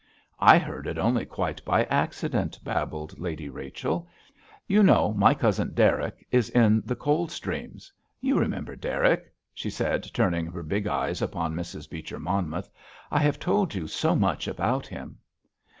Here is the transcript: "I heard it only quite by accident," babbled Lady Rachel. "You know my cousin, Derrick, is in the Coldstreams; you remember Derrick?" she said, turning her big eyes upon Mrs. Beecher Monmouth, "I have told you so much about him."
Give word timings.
"I 0.39 0.57
heard 0.57 0.87
it 0.87 0.97
only 0.97 1.27
quite 1.27 1.63
by 1.63 1.83
accident," 1.83 2.57
babbled 2.63 3.19
Lady 3.19 3.49
Rachel. 3.49 4.07
"You 4.65 4.81
know 4.81 5.13
my 5.13 5.35
cousin, 5.35 5.75
Derrick, 5.75 6.25
is 6.31 6.49
in 6.49 6.81
the 6.83 6.95
Coldstreams; 6.95 7.91
you 8.19 8.39
remember 8.39 8.75
Derrick?" 8.75 9.31
she 9.53 9.69
said, 9.69 10.05
turning 10.11 10.47
her 10.47 10.63
big 10.63 10.87
eyes 10.87 11.21
upon 11.21 11.53
Mrs. 11.53 11.87
Beecher 11.87 12.19
Monmouth, 12.19 12.71
"I 13.11 13.19
have 13.19 13.37
told 13.37 13.75
you 13.75 13.85
so 13.85 14.15
much 14.15 14.47
about 14.47 14.87
him." 14.87 15.19